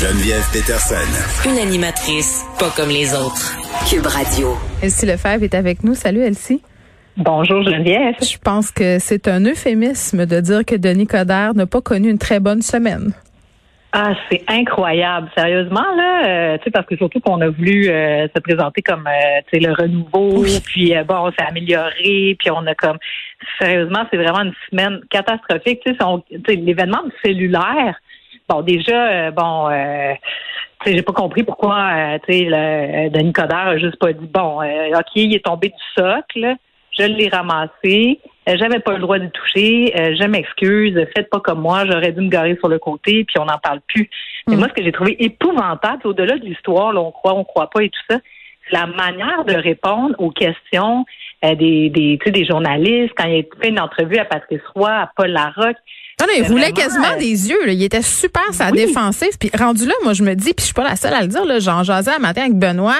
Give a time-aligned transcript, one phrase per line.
[0.00, 1.10] Geneviève Peterson.
[1.44, 3.58] Une animatrice pas comme les autres.
[3.90, 4.54] Cube Radio.
[4.80, 5.94] Elsie Lefebvre est avec nous.
[5.94, 6.62] Salut Elsie.
[7.16, 8.14] Bonjour Geneviève.
[8.22, 12.18] Je pense que c'est un euphémisme de dire que Denis Coderre n'a pas connu une
[12.18, 13.10] très bonne semaine.
[13.90, 18.28] Ah, c'est incroyable, sérieusement là, euh, tu sais parce que surtout qu'on a voulu euh,
[18.28, 22.64] se présenter comme euh, tu sais le renouveau, puis bon, on s'est amélioré, puis on
[22.66, 22.98] a comme
[23.58, 27.98] sérieusement, c'est vraiment une semaine catastrophique, tu sais l'événement du cellulaire.
[28.48, 33.98] Bon, déjà bon tu sais j'ai pas compris pourquoi tu sais Denis Coderre a juste
[33.98, 36.56] pas dit bon, OK, il est tombé du socle
[36.98, 41.40] je l'ai ramassé, euh, j'avais pas le droit de toucher, euh, je m'excuse, faites pas
[41.40, 44.10] comme moi, j'aurais dû me garer sur le côté, puis on n'en parle plus.
[44.46, 44.58] Mais mm.
[44.58, 47.82] moi, ce que j'ai trouvé épouvantable, au-delà de l'histoire, là, on croit, on croit pas
[47.82, 48.18] et tout ça,
[48.68, 51.04] c'est la manière de répondre aux questions
[51.44, 55.10] euh, des, des, des journalistes, quand il a fait une entrevue à Patrice Roy, à
[55.16, 55.78] Paul Larocque,
[56.20, 57.64] non, non, il roulait quasiment euh, des yeux.
[57.64, 57.72] Là.
[57.72, 59.38] Il était super sa défensive.
[59.38, 61.28] Puis rendu là, moi, je me dis, puis je suis pas la seule à le
[61.28, 62.98] dire, là, j'en jasais un matin avec Benoît.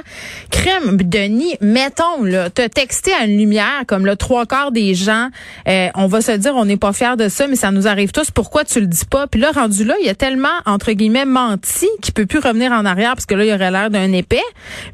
[0.51, 5.31] Crème, Denis, mettons, là, te texter à une lumière comme le trois quarts des gens,
[5.67, 8.13] euh, on va se dire, on n'est pas fiers de ça, mais ça nous arrive
[8.13, 8.31] tous.
[8.31, 9.27] Pourquoi tu le dis pas?
[9.27, 12.85] Puis là, rendu là, il a tellement, entre guillemets, menti qu'il peut plus revenir en
[12.85, 14.39] arrière parce que là, il aurait l'air d'un épais.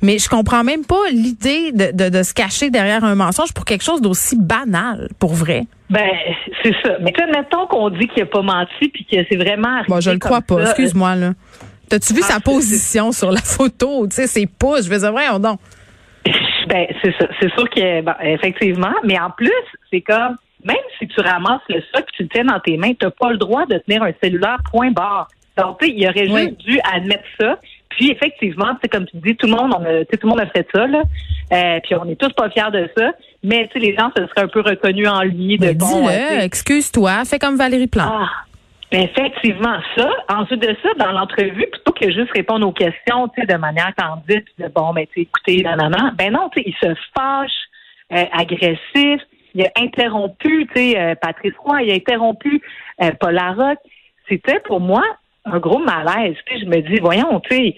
[0.01, 3.67] Mais je comprends même pas l'idée de, de, de se cacher derrière un mensonge pour
[3.67, 5.67] quelque chose d'aussi banal, pour vrai.
[5.91, 6.11] Ben,
[6.63, 6.97] c'est ça.
[7.01, 10.19] Mais mettons qu'on dit qu'il n'a pas menti puis que c'est vraiment Bon, je le
[10.19, 10.63] crois pas.
[10.63, 11.33] Excuse-moi, là.
[11.89, 14.07] T'as-tu vu ah, sa position sur la photo?
[14.07, 14.85] Tu sais, ses pouces.
[14.85, 15.61] Je vais dire, on donc.
[16.67, 17.29] Ben, c'est ça.
[17.39, 18.95] C'est sûr que, ben, effectivement.
[19.05, 19.53] Mais en plus,
[19.91, 22.95] c'est comme, même si tu ramasses le sac que tu le tiens dans tes mains,
[22.98, 25.29] tu n'as pas le droit de tenir un cellulaire point barre.
[25.59, 27.59] Donc, tu sais, il aurait juste dû admettre ça.
[27.97, 30.47] Puis effectivement, c'est comme tu dis, tout le monde, on a, tout le monde a
[30.47, 31.03] fait ça, là.
[31.53, 33.12] Euh, puis on est tous pas fiers de ça.
[33.42, 36.09] Mais tu sais, les gens se seraient un peu reconnus en lui de bon.
[36.09, 38.11] Euh, excuse-toi, fais comme Valérie Plante.
[38.12, 38.31] Ah,
[38.91, 40.11] effectivement, ça.
[40.28, 43.92] Ensuite de ça, dans l'entrevue, plutôt que juste répondre aux questions, tu sais, de manière
[43.97, 47.51] candide, de bon, ben tu écoutez, non, ben non, tu sais, il se fâche,
[48.13, 49.23] euh, agressif.
[49.55, 52.61] Il a interrompu, tu sais, Patrice Roy, il a interrompu
[53.20, 53.79] Paul Larocque.
[54.29, 55.05] C'était pour moi
[55.45, 56.37] un gros malaise.
[56.51, 57.77] Je me dis, voyons, tu sais,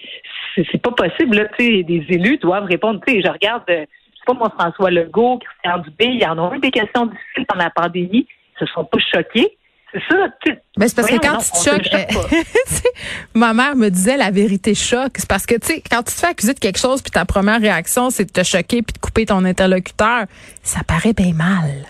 [0.70, 3.00] c'est pas possible, là, tu sais, des élus doivent répondre.
[3.06, 6.26] Tu sais, je regarde, euh, je sais pas moi, François Legault, Christian Dubé, il y
[6.26, 9.56] en a eu des questions difficiles pendant la pandémie, ils se sont pas choqués.
[9.92, 10.62] C'est ça, tu sais.
[10.76, 12.90] Mais c'est parce que quand tu te choques, euh,
[13.34, 15.12] ma mère me disait la vérité choque.
[15.16, 17.24] C'est parce que, tu sais, quand tu te fais accuser de quelque chose, puis ta
[17.24, 20.26] première réaction, c'est de te choquer puis de couper ton interlocuteur,
[20.62, 21.86] ça paraît bien mal.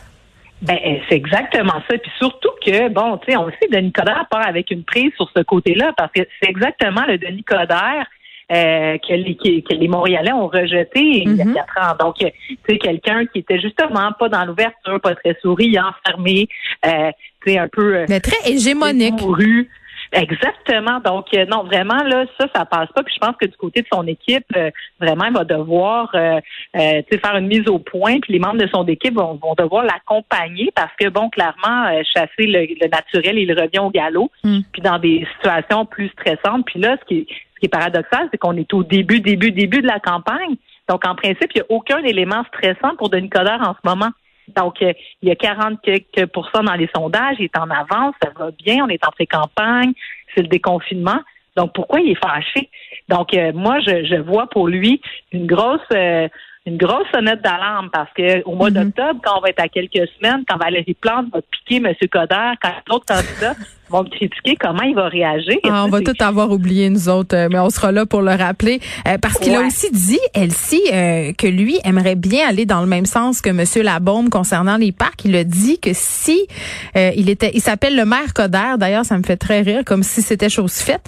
[0.62, 0.78] Ben,
[1.08, 1.98] c'est exactement ça.
[1.98, 5.12] Puis surtout que, bon, tu sais, on sait que Denis Coderre part avec une prise
[5.16, 8.06] sur ce côté-là parce que c'est exactement le Denis Coderre
[8.52, 11.52] euh, que, les, que les Montréalais ont rejeté il y a mm-hmm.
[11.52, 11.96] quatre ans.
[11.98, 16.48] Donc, tu sais, quelqu'un qui était justement pas dans l'ouverture, pas très souriant, fermé,
[16.86, 17.10] euh,
[17.44, 17.96] tu sais, un peu...
[17.96, 19.20] Euh, Mais très hégémonique.
[20.16, 21.00] Exactement.
[21.00, 23.02] Donc, euh, non, vraiment, là, ça, ça passe pas.
[23.02, 26.40] Puis je pense que du côté de son équipe, euh, vraiment, il va devoir euh,
[26.72, 28.18] faire une mise au point.
[28.20, 32.46] Puis les membres de son équipe vont, vont devoir l'accompagner parce que, bon, clairement, chasser
[32.46, 34.30] le, naturel, il revient au galop.
[34.42, 34.60] Mm.
[34.72, 36.64] Puis dans des situations plus stressantes.
[36.66, 39.50] Puis là, ce qui est, ce qui est paradoxal, c'est qu'on est au début, début,
[39.50, 40.56] début de la campagne.
[40.88, 44.10] Donc, en principe, il n'y a aucun élément stressant pour Denis Coderre en ce moment.
[44.48, 44.92] Donc, euh,
[45.22, 48.50] il y a 40 quelques pourcents dans les sondages, il est en avance, ça va
[48.50, 49.92] bien, on est en pré-campagne,
[50.34, 51.20] c'est le déconfinement.
[51.56, 52.70] Donc, pourquoi il est fâché?
[53.08, 55.00] Donc, euh, moi, je, vois pour lui
[55.32, 56.28] une grosse euh,
[56.66, 58.84] une grosse sonnette d'alarme parce que au mois mm-hmm.
[58.84, 61.94] d'octobre, quand on va être à quelques semaines, quand Valérie Plante va piquer M.
[62.10, 63.54] Coder, quand d'autres candidats
[63.88, 65.58] vont me critiquer comment il va réagir.
[65.62, 68.32] Ah, on va tout avoir oublié, nous autres, euh, mais on sera là pour le
[68.32, 68.80] rappeler.
[69.06, 72.88] Euh, parce qu'il a aussi dit, Elsie, euh, que lui aimerait bien aller dans le
[72.88, 73.64] même sens que M.
[73.84, 75.24] Labaume concernant les parcs.
[75.24, 76.48] Il a dit que si
[76.96, 80.20] il était, il s'appelle le maire Coder, d'ailleurs, ça me fait très rire, comme si
[80.20, 81.06] c'était chose faite.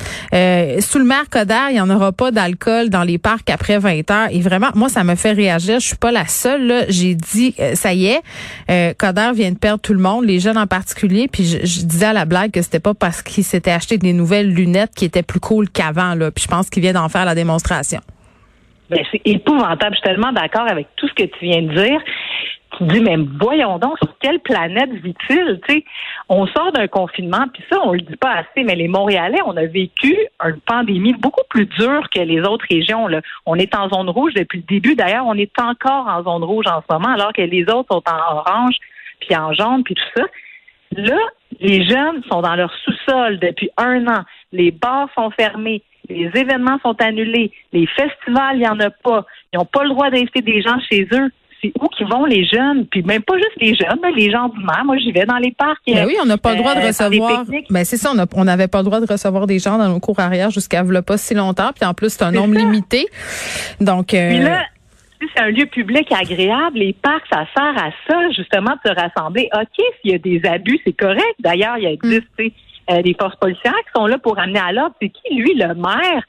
[0.80, 4.10] sous le maire Coder, il n'y en aura pas d'alcool dans les parcs après 20
[4.12, 4.28] heures.
[4.30, 5.47] Et vraiment, moi, ça me fait réagir.
[5.58, 6.86] Je suis pas la seule.
[6.88, 10.66] J'ai dit, ça y est, Coder vient de perdre tout le monde, les jeunes en
[10.66, 11.28] particulier.
[11.28, 14.52] Puis je, disais à la blague que c'était pas parce qu'il s'était acheté des nouvelles
[14.52, 16.16] lunettes qui étaient plus cool qu'avant.
[16.34, 18.00] Puis je pense qu'il vient d'en faire la démonstration.
[18.90, 19.94] Ben, c'est épouvantable.
[19.94, 22.00] Je suis tellement d'accord avec tout ce que tu viens de dire.
[22.76, 25.60] Tu dis, mais voyons donc, sur quelle planète vit-il?
[26.28, 29.56] on sort d'un confinement, puis ça, on le dit pas assez, mais les Montréalais, on
[29.56, 33.08] a vécu une pandémie beaucoup plus dure que les autres régions.
[33.08, 33.22] Là.
[33.46, 34.94] On est en zone rouge depuis le début.
[34.94, 38.02] D'ailleurs, on est encore en zone rouge en ce moment, alors que les autres sont
[38.06, 38.76] en orange,
[39.20, 40.24] puis en jaune, puis tout ça.
[40.92, 41.18] Là,
[41.60, 44.22] les jeunes sont dans leur sous-sol depuis un an.
[44.52, 45.82] Les bars sont fermés.
[46.08, 47.50] Les événements sont annulés.
[47.72, 49.26] Les festivals, il n'y en a pas.
[49.52, 51.30] Ils n'ont pas le droit d'inviter des gens chez eux.
[51.60, 54.48] c'est où qui vont les jeunes, puis même pas juste les jeunes, mais les gens
[54.48, 54.82] du mer.
[54.84, 55.78] Moi, j'y vais dans les parcs.
[55.86, 57.44] Ben oui, on n'a pas le droit de euh, recevoir.
[57.70, 60.20] Ben c'est ça, on n'avait pas le droit de recevoir des gens dans nos cours
[60.20, 63.06] arrière jusqu'à pas si longtemps, puis en plus c'est un nombre limité.
[63.80, 64.62] Donc euh, là,
[65.20, 69.48] c'est un lieu public agréable, les parcs, ça sert à ça, justement, de se rassembler.
[69.52, 71.34] OK, s'il y a des abus, c'est correct.
[71.40, 72.20] D'ailleurs, il y a mm.
[72.90, 74.94] Euh, des forces policières qui sont là pour amener à l'ordre.
[75.00, 76.22] C'est qui, lui, le maire?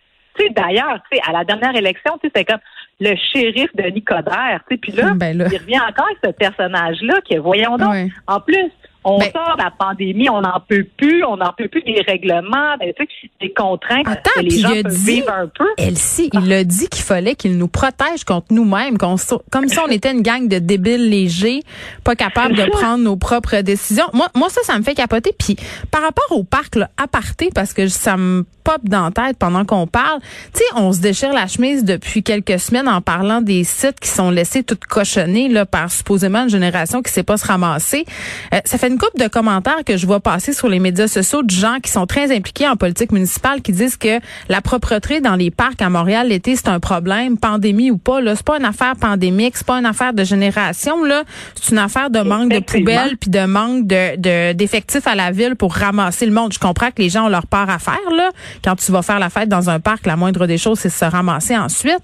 [0.55, 2.59] d'ailleurs, à la dernière élection, c'est comme
[2.99, 4.61] le shérif de Nicodère.
[4.67, 7.93] Puis là, ben là, il revient encore avec ce personnage-là qui est, voyons donc,
[8.27, 8.71] en plus,
[9.03, 12.01] on ben sort de la pandémie, on n'en peut plus, on n'en peut plus des
[12.05, 12.93] règlements, des,
[13.39, 15.67] des contraintes Attends, que les gens peuvent vivre un peu.
[15.77, 20.11] Elsie, il a dit qu'il fallait qu'il nous protège contre nous-mêmes, comme si on était
[20.11, 21.61] une gang de débiles légers,
[22.03, 24.07] pas capables de prendre nos propres décisions.
[24.13, 25.33] Moi, moi ça, ça me fait capoter.
[25.37, 25.55] Puis
[25.91, 29.65] par rapport au parc, là, aparté, parce que ça me pop dans la tête pendant
[29.65, 30.19] qu'on parle.
[30.53, 34.09] Tu sais, on se déchire la chemise depuis quelques semaines en parlant des sites qui
[34.09, 38.05] sont laissés toutes cochonnées là, par supposément une génération qui sait pas se ramasser.
[38.53, 41.43] Euh, ça fait une couple de commentaires que je vois passer sur les médias sociaux
[41.43, 44.19] de gens qui sont très impliqués en politique municipale qui disent que
[44.49, 48.19] la propreté dans les parcs à Montréal l'été c'est un problème, pandémie ou pas.
[48.19, 51.03] Là, c'est pas une affaire pandémique, c'est pas une affaire de génération.
[51.03, 51.23] Là,
[51.55, 55.55] c'est une affaire de manque de poubelles puis de manque de d'effectifs à la ville
[55.55, 56.51] pour ramasser le monde.
[56.51, 58.31] Je comprends que les gens ont leur part à faire là,
[58.63, 61.05] quand tu vas faire la fête dans un parc, la moindre des choses, c'est se
[61.05, 61.99] ramasser ensuite.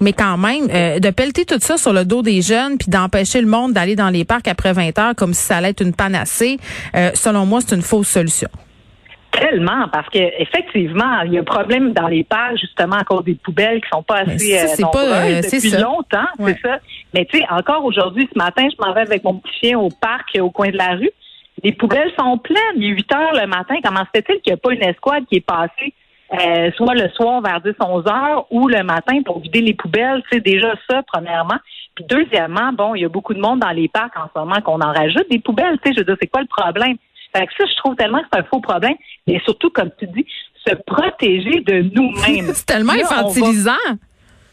[0.00, 3.40] Mais quand même, euh, de pelleter tout ça sur le dos des jeunes, puis d'empêcher
[3.40, 5.92] le monde d'aller dans les parcs après 20 heures comme si ça allait être une
[5.92, 6.21] panacée,
[6.94, 8.48] euh, selon moi, c'est une fausse solution.
[9.30, 13.24] Tellement, parce que effectivement, il y a un problème dans les parcs justement à cause
[13.24, 16.78] des poubelles qui sont pas assez euh, nombreuses depuis longtemps, c'est ça.
[17.14, 19.88] Mais tu sais, encore aujourd'hui, ce matin, je m'en vais avec mon petit chien au
[19.88, 21.10] parc au coin de la rue.
[21.62, 22.58] Les poubelles sont pleines.
[22.76, 23.76] Il est 8 heures le matin.
[23.82, 25.94] Comment se fait-il qu'il n'y a pas une escouade qui est passée
[26.32, 30.22] euh, soit le soir vers 10-11 heures ou le matin pour vider les poubelles?
[30.30, 31.58] C'est déjà ça, premièrement.
[31.94, 34.60] Puis deuxièmement, bon, il y a beaucoup de monde dans les parcs en ce moment
[34.60, 35.78] qu'on en rajoute des poubelles.
[35.84, 36.96] Tu sais, je veux dire, c'est quoi le problème?
[37.34, 38.94] Fait que ça, je trouve tellement que c'est un faux problème.
[39.26, 40.26] Mais surtout, comme tu dis,
[40.66, 42.50] se protéger de nous-mêmes.
[42.54, 43.72] c'est tellement infantilisant.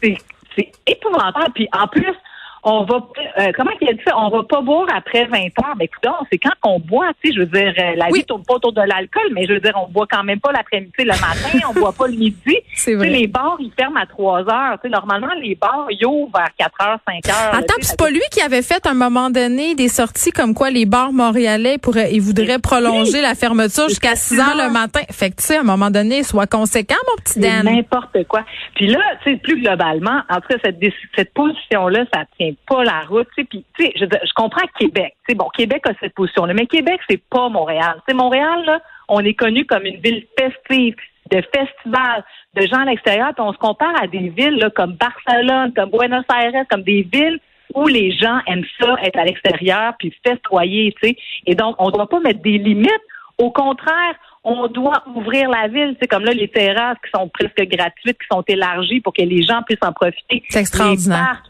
[0.02, 1.52] C'est épouvantable.
[1.54, 2.14] Puis en plus,
[2.62, 2.96] on va
[3.38, 4.16] euh, comment il a dit ça?
[4.18, 5.74] On va pas boire après 20 heures.
[5.78, 8.42] Mais écoute, c'est quand qu'on boit, tu sais, je veux dire, euh, la vie tourne
[8.44, 11.06] pas autour de l'alcool, mais je veux dire, on boit quand même pas l'après-midi, le
[11.06, 12.56] matin, on boit pas le midi.
[12.74, 13.08] C'est vrai.
[13.08, 14.78] les bars, ils ferment à 3 heures.
[14.82, 17.54] Tu sais, normalement, les bars, ils ouvrent vers 4 heures, 5 heures.
[17.54, 20.70] Attends, c'est pas lui qui avait fait à un moment donné des sorties comme quoi
[20.70, 25.00] les bars montréalais pourraient, ils voudraient prolonger la fermeture jusqu'à 6 heures le matin.
[25.10, 27.64] Fait que, tu sais, à un moment donné, soit conséquent, mon petit Dan.
[27.64, 28.44] N'importe quoi.
[28.74, 30.78] Puis là, tu sais, plus globalement, en tout cas, cette,
[31.16, 33.28] cette position-là, ça tient pas la route.
[33.36, 35.14] Puis, tu sais, je, je, comprends Québec.
[35.34, 38.00] bon, Québec a cette position-là, mais Québec, c'est pas Montréal.
[38.06, 40.94] C'est Montréal, là, on est connu comme une ville festive,
[41.30, 42.24] de festivals,
[42.54, 45.90] de gens à l'extérieur, puis on se compare à des villes là, comme Barcelone, comme
[45.90, 47.38] Buenos Aires, comme des villes
[47.74, 51.16] où les gens aiment ça, être à l'extérieur, puis festoyer, sais.
[51.46, 52.90] Et donc, on ne doit pas mettre des limites.
[53.38, 55.96] Au contraire, on doit ouvrir la ville.
[56.00, 59.42] C'est comme là, les terrasses qui sont presque gratuites, qui sont élargies pour que les
[59.42, 60.42] gens puissent en profiter.
[60.48, 61.42] C'est extraordinaire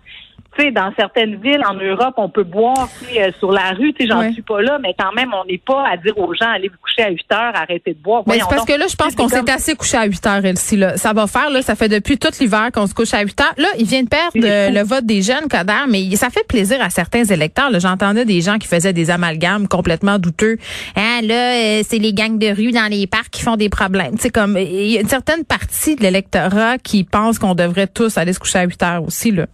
[0.70, 3.94] dans certaines villes en Europe, on peut boire euh, sur la rue.
[4.00, 6.68] J'en suis pas là, mais quand même, on n'est pas à dire aux gens allez
[6.68, 8.22] vous coucher à 8 heures, arrêtez de boire.
[8.26, 10.76] Mais c'est parce que là, je pense qu'on s'est assez couché à 8 heures, Elsie.
[10.76, 10.96] Là.
[10.96, 13.54] Ça va faire, là, ça fait depuis tout l'hiver qu'on se couche à 8 heures.
[13.56, 16.90] Là, il vient de perdre le vote des jeunes, Coder, mais ça fait plaisir à
[16.90, 17.70] certains électeurs.
[17.78, 20.58] J'entendais des gens qui faisaient des amalgames complètement douteux.
[20.96, 24.14] Hein, là, euh, c'est les gangs de rue dans les parcs qui font des problèmes.
[24.18, 28.18] C'est comme il y a une certaine partie de l'électorat qui pense qu'on devrait tous
[28.18, 29.46] aller se coucher à 8 heures aussi, là.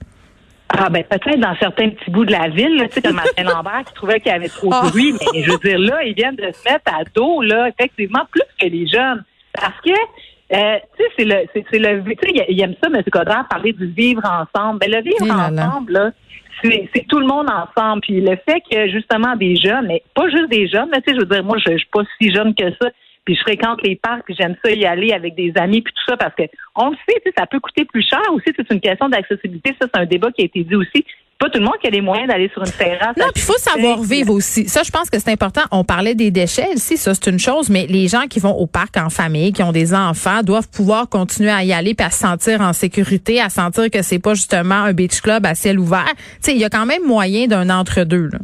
[0.68, 3.84] Ah ben peut-être dans certains petits bouts de la ville, tu sais, comme Martin Lambert
[3.86, 4.88] qui trouvait qu'il y avait trop de ah.
[4.90, 8.22] bruit, mais je veux dire là, ils viennent de se mettre à dos, là, effectivement,
[8.30, 9.24] plus que les jeunes.
[9.52, 9.90] Parce que
[10.52, 13.02] euh, tu sais, c'est le c'est le tu sais, il aime ça, M.
[13.10, 14.78] Codard, parler du vivre ensemble.
[14.80, 16.10] Mais ben, le vivre ensemble, là,
[16.62, 18.02] c'est tout le monde ensemble.
[18.02, 21.14] Puis le fait que justement des jeunes, mais pas juste des jeunes, mais tu sais,
[21.14, 22.88] je veux dire, moi, je, je suis pas si jeune que ça
[23.26, 26.16] puis je fréquente les parcs, j'aime ça y aller avec des amis, puis tout ça,
[26.16, 26.44] parce que
[26.76, 30.00] on le sait, ça peut coûter plus cher aussi, c'est une question d'accessibilité, ça c'est
[30.00, 31.04] un débat qui a été dit aussi.
[31.38, 33.14] Pas tout le monde qui a les moyens d'aller sur une terrasse.
[33.18, 34.66] Non, puis il faut savoir vivre aussi.
[34.70, 35.60] Ça, je pense que c'est important.
[35.70, 38.66] On parlait des déchets ici, ça c'est une chose, mais les gens qui vont au
[38.66, 42.10] parc en famille, qui ont des enfants, doivent pouvoir continuer à y aller puis à
[42.10, 45.78] se sentir en sécurité, à sentir que c'est pas justement un beach club à ciel
[45.78, 46.14] ouvert.
[46.16, 48.28] Tu sais, il y a quand même moyen d'un entre-deux.
[48.32, 48.38] Là.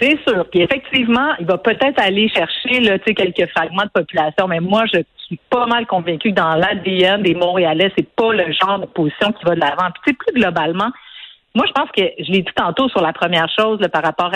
[0.00, 0.46] C'est sûr.
[0.50, 5.00] Puis effectivement, il va peut-être aller chercher là, quelques fragments de population, mais moi, je
[5.26, 9.32] suis pas mal convaincue que dans l'ADN des Montréalais, c'est pas le genre de position
[9.32, 9.88] qui va de l'avant.
[10.04, 10.90] Puis plus globalement,
[11.56, 14.30] moi, je pense que je l'ai dit tantôt sur la première chose par rapport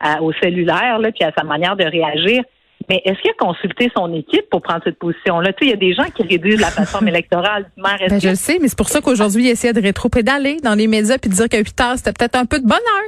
[0.00, 2.42] à, au cellulaire, là, puis à sa manière de réagir.
[2.90, 5.54] mais est-ce qu'il a consulté son équipe pour prendre cette position-là?
[5.54, 7.96] Tu sais, il y a des gens qui réduisent la plateforme électorale du maire.
[8.10, 10.88] Ben, je le sais, mais c'est pour ça qu'aujourd'hui, il essaie de rétro-pédaler dans les
[10.88, 13.04] médias puis de dire qu'à 8 heures, c'était peut-être un peu de bonheur.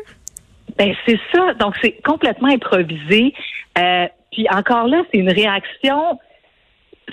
[0.78, 1.54] Ben, c'est ça.
[1.54, 3.34] Donc, c'est complètement improvisé.
[3.78, 6.18] Euh, puis encore là, c'est une réaction,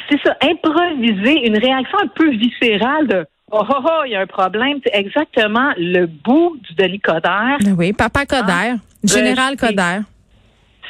[0.10, 4.20] c'est ça, improvisé, une réaction un peu viscérale de Oh, oh, oh, il y a
[4.20, 4.80] un problème.
[4.86, 7.58] C'est exactement le bout du Denis Coderre.
[7.78, 10.02] Oui, Papa Coderre, ah, Général Coderre.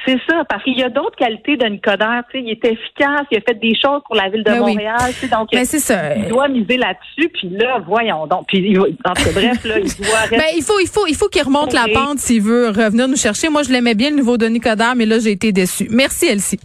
[0.08, 2.24] C'est ça, parce qu'il y a d'autres qualités de Nicodère.
[2.34, 5.12] Il est efficace, il a fait des choses pour la ville de ben Montréal.
[5.30, 6.16] Donc, Mais c'est ça.
[6.16, 7.30] il doit miser là-dessus.
[7.34, 8.48] Puis là, voyons donc.
[8.48, 11.74] Puis, en bref, là, il doit ben, il faut, il faut, il faut qu'il remonte
[11.74, 13.50] la pente s'il veut revenir nous chercher.
[13.50, 15.88] Moi, je l'aimais bien, le nouveau Denis Coderre, mais là, j'ai été déçue.
[15.92, 16.60] Merci, Elsie.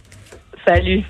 [0.65, 1.03] Salut.